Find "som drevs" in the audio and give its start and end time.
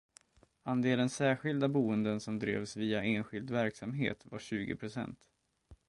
2.19-2.75